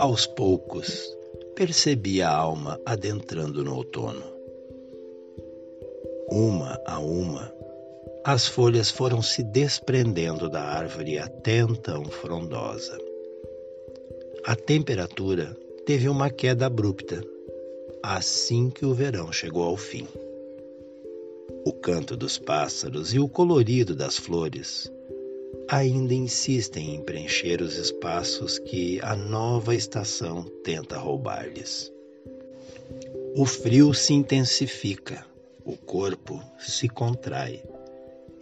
[0.00, 1.14] Aos poucos,
[1.54, 4.24] percebi a alma adentrando no outono.
[6.30, 7.52] Uma a uma,
[8.24, 12.96] as folhas foram se desprendendo da árvore até então frondosa.
[14.46, 15.54] A temperatura
[15.84, 17.22] teve uma queda abrupta
[18.02, 20.08] assim que o verão chegou ao fim.
[21.66, 24.90] O canto dos pássaros e o colorido das flores
[25.68, 31.92] ainda insistem em preencher os espaços que a nova estação tenta roubar-lhes.
[33.36, 35.24] O frio se intensifica,
[35.64, 37.62] o corpo se contrai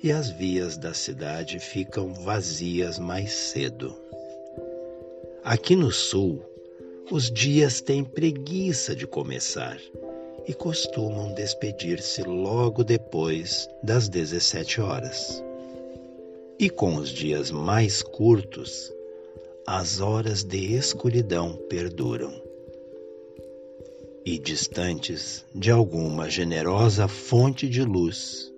[0.03, 3.95] e as vias da cidade ficam vazias mais cedo.
[5.45, 6.43] Aqui no sul,
[7.11, 9.79] os dias têm preguiça de começar
[10.47, 15.43] e costumam despedir-se logo depois das 17 horas.
[16.61, 18.93] E com os dias mais curtos,
[19.65, 22.35] as horas de escuridão perduram.
[24.27, 28.53] E distantes de alguma generosa fonte de luz,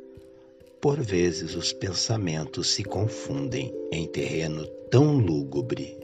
[0.80, 5.94] por vezes os pensamentos se confundem em terreno tão lúgubre,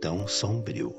[0.00, 0.92] tão sombrio.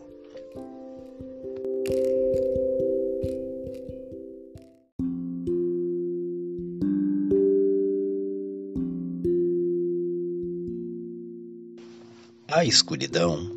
[12.61, 13.49] A escuridão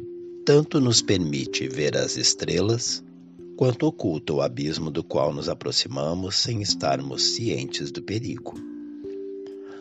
[0.46, 3.04] tanto nos permite ver as estrelas,
[3.54, 8.54] quanto oculta o abismo do qual nos aproximamos sem estarmos cientes do perigo.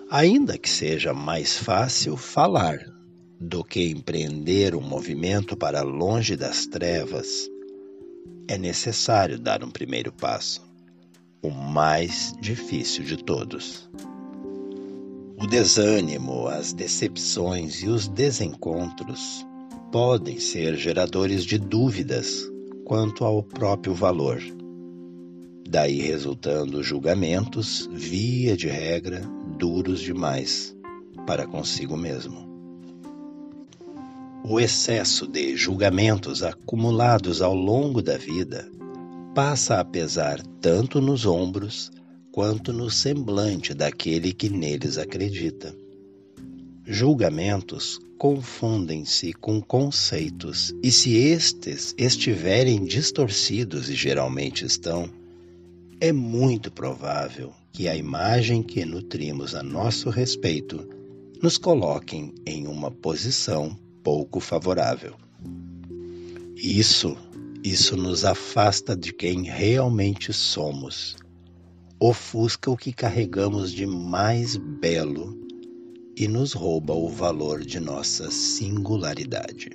[0.09, 2.85] Ainda que seja mais fácil falar
[3.39, 7.49] do que empreender um movimento para longe das trevas,
[8.45, 10.61] é necessário dar um primeiro passo,
[11.41, 13.89] o mais difícil de todos.
[15.43, 19.45] O desânimo, as decepções e os desencontros
[19.91, 22.49] podem ser geradores de dúvidas
[22.85, 24.41] quanto ao próprio valor.
[25.67, 29.21] Daí resultando julgamentos, via de regra,
[29.57, 30.73] duros demais
[31.27, 32.47] para consigo mesmo.
[34.45, 38.71] O excesso de julgamentos acumulados ao longo da vida
[39.35, 41.91] passa a pesar tanto nos ombros
[42.33, 45.71] quanto no semblante daquele que neles acredita.
[46.83, 55.07] Julgamentos confundem-se com conceitos, e se estes estiverem distorcidos, e geralmente estão,
[56.01, 60.89] é muito provável que a imagem que nutrimos a nosso respeito
[61.39, 65.13] nos coloquem em uma posição pouco favorável.
[66.55, 67.15] Isso,
[67.63, 71.15] isso nos afasta de quem realmente somos
[72.05, 75.39] ofusca o que carregamos de mais belo
[76.17, 79.69] e nos rouba o valor de nossa singularidade.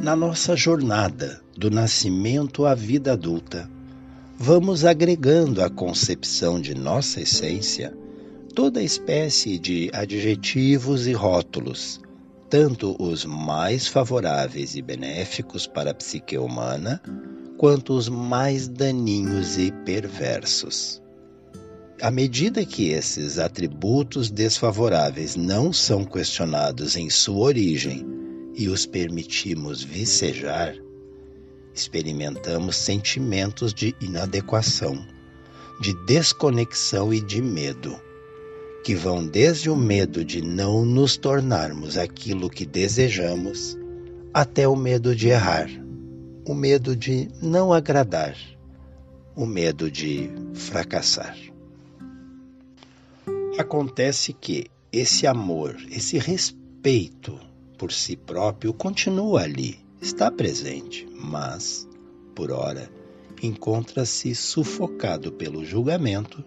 [0.00, 3.68] Na nossa jornada do nascimento à vida adulta,
[4.38, 7.92] vamos agregando à concepção de nossa essência
[8.54, 12.00] toda espécie de adjetivos e rótulos,
[12.48, 17.02] tanto os mais favoráveis e benéficos para a psique humana,
[17.58, 21.02] quanto os mais daninhos e perversos.
[22.00, 28.06] À medida que esses atributos desfavoráveis não são questionados em sua origem
[28.54, 30.76] e os permitimos vicejar,
[31.74, 35.04] experimentamos sentimentos de inadequação,
[35.80, 37.98] de desconexão e de medo
[38.84, 43.78] que vão desde o medo de não nos tornarmos aquilo que desejamos,
[44.32, 45.70] até o medo de errar,
[46.46, 48.36] o medo de não agradar,
[49.34, 51.34] o medo de fracassar.
[53.58, 57.40] Acontece que esse amor, esse respeito
[57.78, 61.88] por si próprio continua ali, está presente, mas,
[62.34, 62.90] por ora,
[63.42, 66.44] encontra-se sufocado pelo julgamento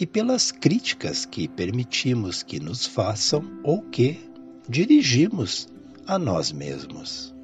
[0.00, 4.18] e pelas críticas que permitimos que nos façam ou que
[4.68, 5.68] dirigimos
[6.06, 7.34] a nós mesmos.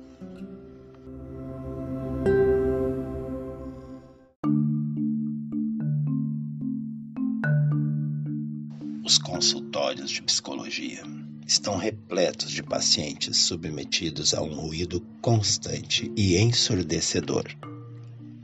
[9.05, 11.03] Os consultórios de psicologia
[11.47, 17.45] estão repletos de pacientes submetidos a um ruído constante e ensurdecedor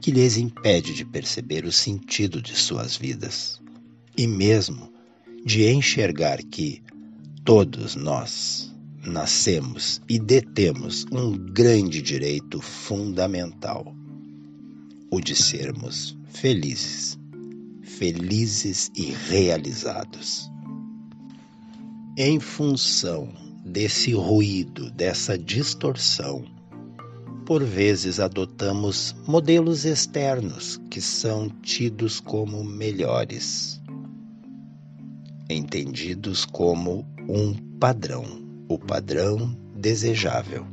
[0.01, 3.61] que lhes impede de perceber o sentido de suas vidas
[4.17, 4.93] e mesmo
[5.45, 6.83] de enxergar que
[7.45, 8.75] todos nós
[9.05, 13.95] nascemos e detemos um grande direito fundamental,
[15.11, 17.19] o de sermos felizes,
[17.83, 20.51] felizes e realizados.
[22.17, 23.33] Em função
[23.65, 26.45] desse ruído, dessa distorção,
[27.47, 33.80] por vezes adotamos modelos externos que são tidos como melhores,
[35.53, 38.25] entendidos como um padrão,
[38.69, 40.67] o padrão desejável.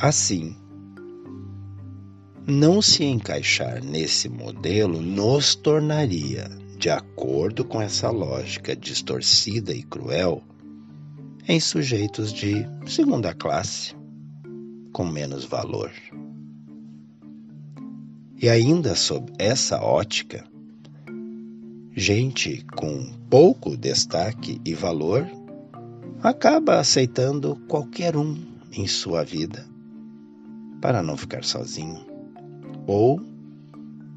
[0.00, 0.56] Assim,
[2.46, 6.48] não se encaixar nesse modelo nos tornaria,
[6.78, 10.42] de acordo com essa lógica distorcida e cruel,
[11.46, 13.94] em sujeitos de segunda classe,
[14.92, 15.92] com menos valor.
[18.40, 20.44] E ainda sob essa ótica,
[21.98, 25.26] gente com pouco destaque e valor
[26.22, 28.36] acaba aceitando qualquer um
[28.70, 29.66] em sua vida
[30.80, 32.06] para não ficar sozinho
[32.86, 33.20] ou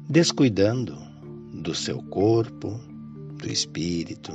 [0.08, 0.96] descuidando
[1.52, 2.78] do seu corpo,
[3.36, 4.32] do espírito,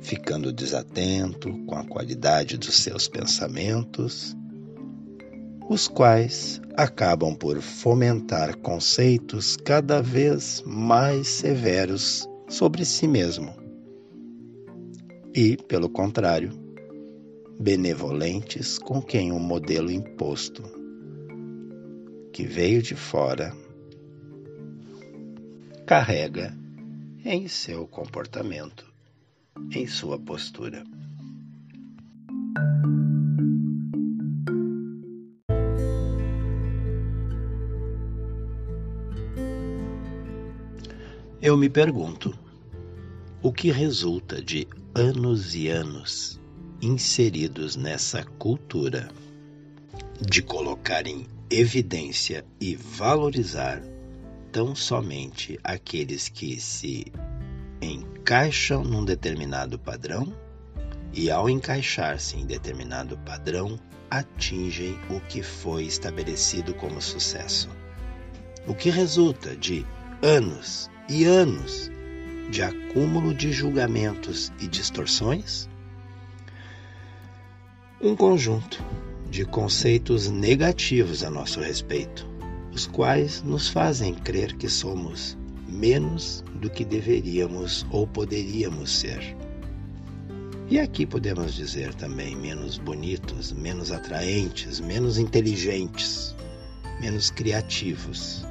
[0.00, 4.34] ficando desatento com a qualidade dos seus pensamentos
[5.68, 13.54] os quais acabam por fomentar conceitos cada vez mais severos sobre si mesmo.
[15.34, 16.50] E, pelo contrário,
[17.58, 20.62] benevolentes com quem o um modelo imposto,
[22.32, 23.54] que veio de fora,
[25.86, 26.56] carrega
[27.24, 28.86] em seu comportamento,
[29.74, 30.84] em sua postura.
[41.46, 42.36] Eu me pergunto,
[43.40, 44.66] o que resulta de
[44.96, 46.40] anos e anos
[46.82, 49.06] inseridos nessa cultura
[50.20, 53.80] de colocar em evidência e valorizar
[54.50, 57.12] tão somente aqueles que se
[57.80, 60.34] encaixam num determinado padrão
[61.12, 63.78] e, ao encaixar-se em determinado padrão,
[64.10, 67.68] atingem o que foi estabelecido como sucesso.
[68.66, 69.86] O que resulta de
[70.20, 71.90] anos e anos
[72.50, 75.68] de acúmulo de julgamentos e distorções?
[78.00, 78.82] Um conjunto
[79.30, 82.26] de conceitos negativos a nosso respeito,
[82.72, 85.36] os quais nos fazem crer que somos
[85.68, 89.36] menos do que deveríamos ou poderíamos ser.
[90.68, 96.34] E aqui podemos dizer também menos bonitos, menos atraentes, menos inteligentes,
[97.00, 98.44] menos criativos,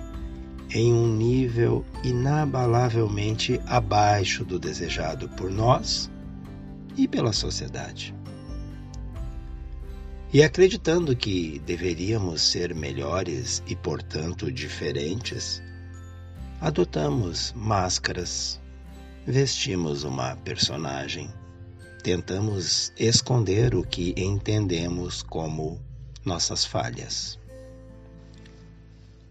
[0.75, 6.11] em um nível inabalavelmente abaixo do desejado por nós
[6.97, 8.13] e pela sociedade.
[10.33, 15.63] E acreditando que deveríamos ser melhores e, portanto, diferentes,
[16.59, 18.59] adotamos máscaras,
[19.25, 21.29] vestimos uma personagem,
[22.03, 25.79] tentamos esconder o que entendemos como
[26.25, 27.39] nossas falhas.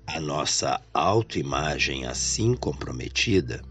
[0.07, 3.63] A nossa autoimagem assim comprometida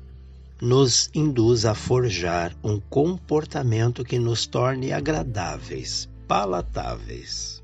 [0.60, 7.62] nos induz a forjar um comportamento que nos torne agradáveis, palatáveis.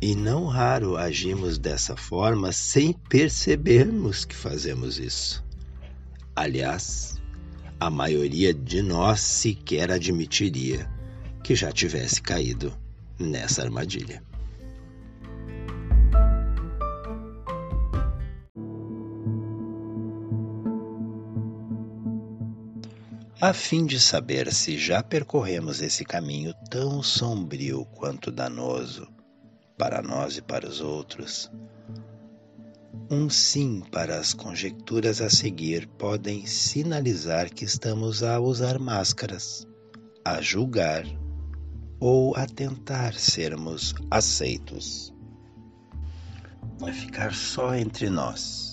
[0.00, 5.44] E não raro agimos dessa forma sem percebermos que fazemos isso.
[6.34, 7.20] Aliás,
[7.78, 10.88] a maioria de nós sequer admitiria
[11.42, 12.72] que já tivesse caído
[13.18, 14.22] nessa armadilha.
[23.40, 29.08] A fim de saber se já percorremos esse caminho tão sombrio quanto danoso
[29.78, 31.50] para nós e para os outros.
[33.10, 39.66] Um sim para as conjecturas a seguir podem sinalizar que estamos a usar máscaras,
[40.22, 41.06] a julgar
[41.98, 45.14] ou a tentar sermos aceitos.
[46.78, 48.69] Vai ficar só entre nós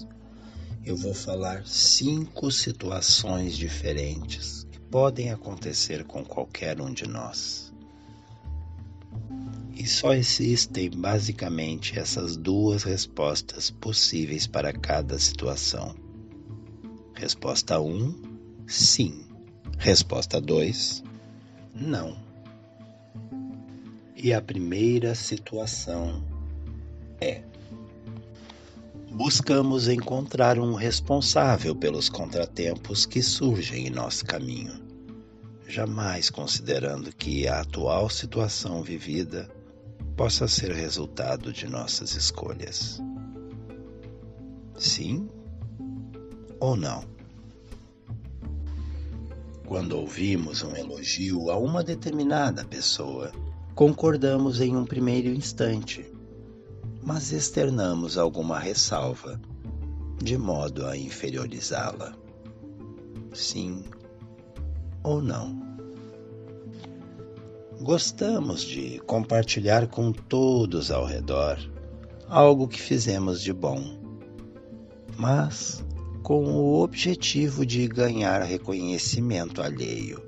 [0.88, 7.74] eu vou falar cinco situações diferentes que podem acontecer com qualquer um de nós.
[9.76, 15.94] E só existem basicamente essas duas respostas possíveis para cada situação.
[17.14, 18.22] Resposta 1: um,
[18.66, 19.26] sim,
[19.78, 21.04] Resposta 2:
[21.76, 22.18] Não.
[24.16, 26.24] E a primeira situação
[27.20, 27.47] é:
[29.12, 34.82] buscamos encontrar um responsável pelos contratempos que surgem em nosso caminho,
[35.68, 39.50] jamais considerando que a atual situação vivida
[40.16, 43.02] possa ser resultado de nossas escolhas.
[44.78, 45.28] Sim
[46.60, 47.04] ou não?
[49.66, 53.32] Quando ouvimos um elogio a uma determinada pessoa,
[53.76, 56.10] concordamos em um primeiro instante,
[57.04, 59.40] mas externamos alguma ressalva,
[60.22, 62.16] de modo a inferiorizá-la.
[63.34, 63.84] Sim
[65.04, 65.66] ou não?
[67.82, 71.58] Gostamos de compartilhar com todos ao redor
[72.28, 74.08] algo que fizemos de bom
[75.18, 75.84] mas
[76.22, 80.22] com o objetivo de ganhar reconhecimento alheio,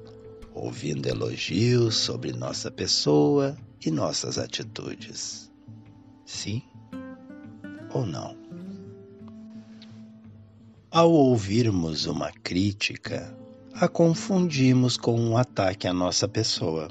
[0.53, 5.48] ouvindo elogios sobre nossa pessoa e nossas atitudes.
[6.29, 6.61] Sim
[7.91, 8.37] ou não?
[10.91, 13.35] Ao ouvirmos uma crítica,
[13.73, 16.87] a confundimos com um ataque à nossa pessoa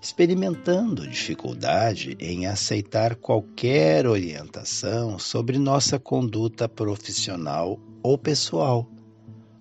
[0.00, 8.90] experimentando dificuldade em aceitar qualquer orientação sobre nossa conduta profissional ou pessoal,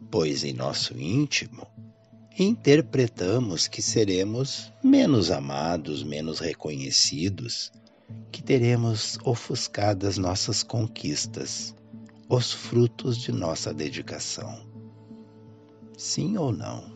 [0.09, 1.67] pois em nosso íntimo
[2.39, 7.69] interpretamos que seremos menos amados, menos reconhecidos,
[8.31, 11.75] que teremos ofuscadas nossas conquistas,
[12.29, 14.61] os frutos de nossa dedicação.
[15.97, 16.91] Sim ou não?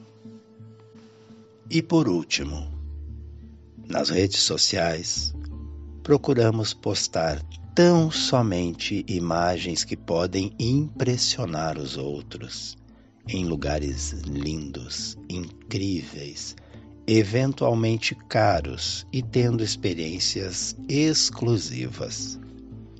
[1.69, 2.67] E por último,
[3.87, 5.33] nas redes sociais,
[6.03, 7.41] procuramos postar
[7.73, 12.77] tão somente imagens que podem impressionar os outros,
[13.27, 16.55] em lugares lindos, incríveis,
[17.17, 22.39] eventualmente caros e tendo experiências exclusivas.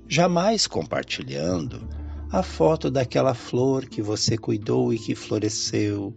[0.05, 1.87] Jamais compartilhando
[2.29, 6.13] a foto daquela flor que você cuidou e que floresceu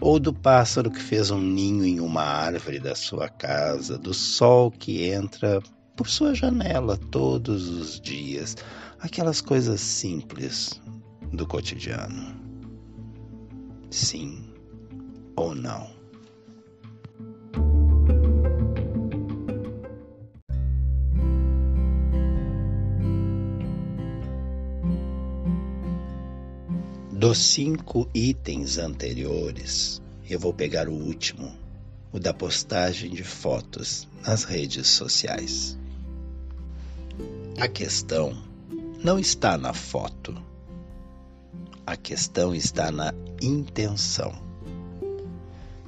[0.00, 4.68] ou do pássaro que fez um ninho em uma árvore da sua casa, do sol
[4.70, 5.62] que entra
[5.96, 8.56] por sua janela todos os dias,
[8.98, 10.80] aquelas coisas simples
[11.32, 12.34] do cotidiano.
[13.90, 14.44] Sim
[15.36, 15.97] ou não?
[27.18, 31.52] Dos cinco itens anteriores, eu vou pegar o último,
[32.12, 35.76] o da postagem de fotos nas redes sociais.
[37.58, 38.40] A questão
[39.02, 40.32] não está na foto.
[41.84, 44.32] A questão está na intenção.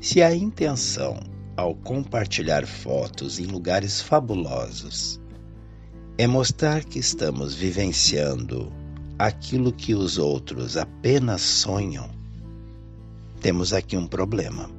[0.01, 1.21] Se a intenção,
[1.57, 5.21] ao compartilhar fotos em lugares fabulosos,
[6.19, 8.80] é mostrar que estamos vivenciando
[9.21, 12.09] aquilo que os outros apenas sonham,
[13.39, 14.71] temos aqui um problema.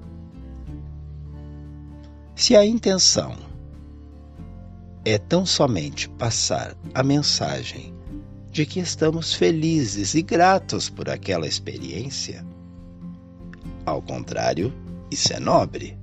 [2.36, 3.36] Se a intenção
[5.06, 7.94] é tão somente passar a mensagem
[8.52, 12.44] de que estamos felizes e gratos por aquela experiência,
[13.86, 14.74] ao contrário,
[15.12, 15.96] isso é nobre,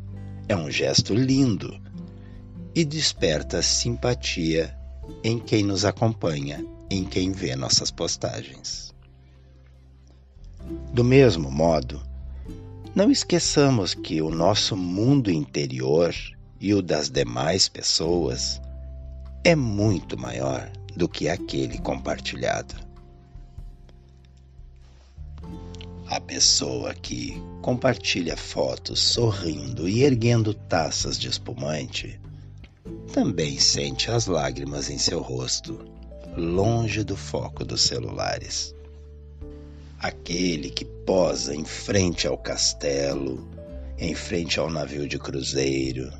[0.48, 1.76] é um gesto lindo
[2.72, 4.78] e desperta simpatia
[5.24, 8.94] em quem nos acompanha em quem vê nossas postagens.
[10.92, 12.02] Do mesmo modo,
[12.94, 16.14] não esqueçamos que o nosso mundo interior
[16.60, 18.60] e o das demais pessoas
[19.44, 22.74] é muito maior do que aquele compartilhado.
[26.08, 32.18] A pessoa que compartilha fotos sorrindo e erguendo taças de espumante
[33.12, 35.97] também sente as lágrimas em seu rosto
[36.36, 38.74] longe do foco dos celulares.
[39.98, 43.48] Aquele que posa em frente ao castelo,
[43.98, 46.12] em frente ao navio de cruzeiro,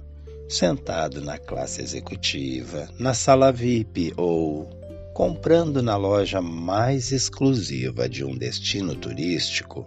[0.48, 4.68] sentado na classe executiva, na sala VIP ou
[5.14, 9.86] comprando na loja mais exclusiva de um destino turístico,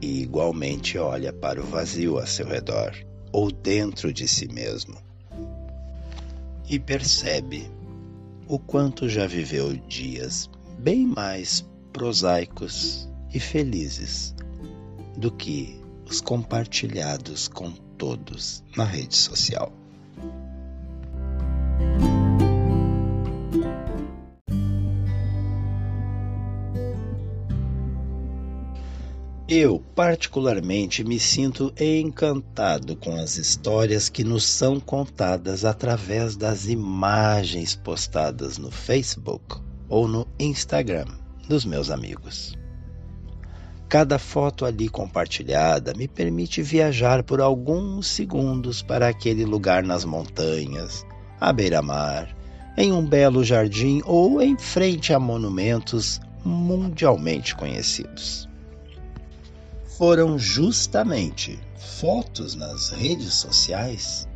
[0.00, 2.94] e igualmente olha para o vazio a seu redor
[3.32, 5.04] ou dentro de si mesmo
[6.68, 7.70] e percebe
[8.48, 14.34] o quanto já viveu dias bem mais prosaicos e felizes
[15.16, 19.72] do que os compartilhados com todos na rede social.
[29.56, 37.76] Eu, particularmente, me sinto encantado com as histórias que nos são contadas através das imagens
[37.76, 41.06] postadas no Facebook ou no Instagram
[41.48, 42.58] dos meus amigos.
[43.88, 51.06] Cada foto ali compartilhada me permite viajar por alguns segundos para aquele lugar nas montanhas,
[51.40, 52.36] à beira-mar,
[52.76, 58.52] em um belo jardim ou em frente a monumentos mundialmente conhecidos.
[59.96, 61.56] Foram justamente
[62.00, 64.28] fotos nas redes sociais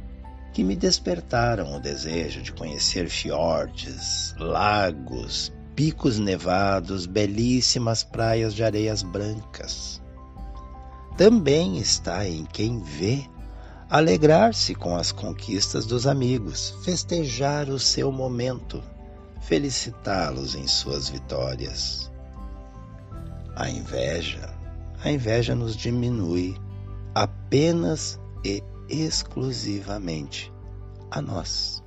[0.52, 9.02] que me despertaram o desejo de conhecer fiordes, lagos, picos nevados, belíssimas praias de areias
[9.02, 10.00] brancas.
[11.16, 13.24] Também está em quem vê
[13.90, 18.80] alegrar-se com as conquistas dos amigos, festejar o seu momento,
[19.40, 22.12] felicitá-los em suas vitórias.
[23.56, 24.57] A inveja,
[25.02, 26.56] a inveja nos diminui
[27.14, 30.52] apenas e exclusivamente
[31.10, 31.82] a nós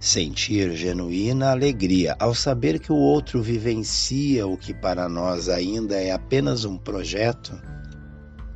[0.00, 6.10] sentir genuína alegria ao saber que o outro vivencia o que para nós ainda é
[6.10, 7.60] apenas um projeto,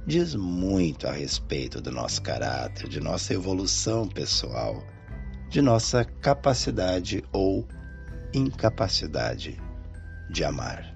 [0.06, 4.82] diz muito a respeito do nosso caráter, de nossa evolução pessoal,
[5.50, 7.68] de nossa capacidade ou
[8.32, 9.60] incapacidade
[10.30, 10.93] de amar.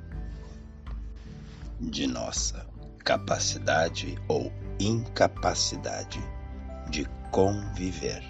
[1.80, 2.66] De nossa
[3.04, 6.20] capacidade ou incapacidade
[6.90, 8.22] de conviver.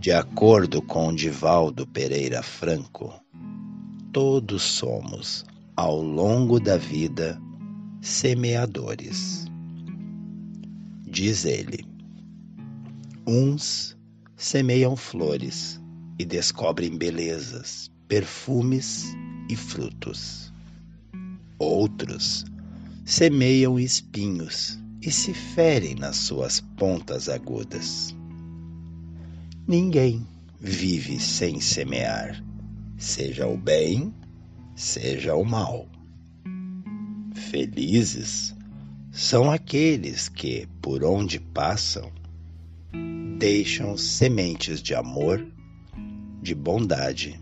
[0.00, 3.12] De acordo com Divaldo Pereira Franco,
[4.10, 5.44] todos somos,
[5.76, 7.38] ao longo da vida,
[8.00, 9.44] semeadores.
[11.06, 11.89] Diz ele:
[13.26, 13.96] uns
[14.36, 15.80] semeiam flores
[16.18, 19.14] e descobrem belezas, perfumes
[19.48, 20.52] e frutos.
[21.58, 22.44] Outros
[23.04, 28.14] semeiam espinhos e se ferem nas suas pontas agudas.
[29.66, 30.26] Ninguém
[30.58, 32.42] vive sem semear,
[32.98, 34.14] seja o bem,
[34.74, 35.88] seja o mal.
[37.34, 38.54] Felizes
[39.10, 42.12] são aqueles que, por onde passam,
[43.38, 45.46] deixam sementes de amor,
[46.42, 47.40] de bondade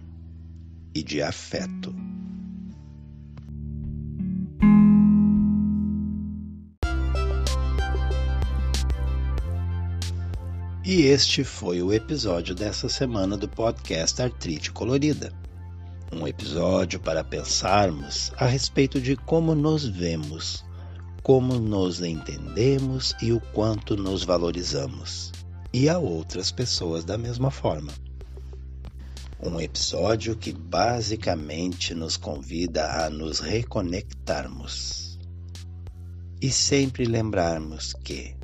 [0.95, 1.95] e de afeto.
[10.85, 15.31] E este foi o episódio dessa semana do podcast Artrite Colorida.
[16.11, 20.65] Um episódio para pensarmos a respeito de como nos vemos,
[21.23, 25.31] como nos entendemos e o quanto nos valorizamos,
[25.79, 27.93] e a outras pessoas da mesma forma.
[29.41, 35.21] Um episódio que basicamente nos convida a nos reconectarmos
[36.43, 38.37] e sempre lembrarmos que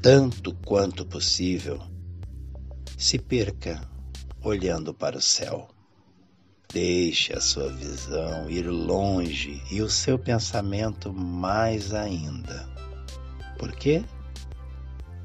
[0.00, 1.78] tanto quanto possível,
[2.96, 3.86] se perca
[4.42, 5.68] olhando para o céu.
[6.72, 12.66] Deixe a sua visão ir longe e o seu pensamento mais ainda.
[13.58, 14.02] Por quê?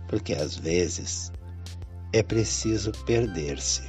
[0.10, 1.32] Porque às vezes
[2.12, 3.88] é preciso perder-se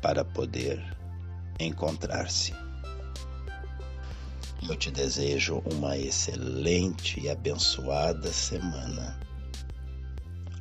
[0.00, 0.82] para poder
[1.60, 2.54] encontrar-se.
[4.66, 9.18] Eu te desejo uma excelente e abençoada semana.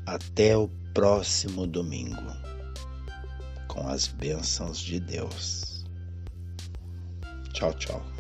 [0.06, 2.32] Até o próximo domingo,
[3.68, 5.86] com as bênçãos de Deus.
[7.54, 8.19] Tchau, tchau.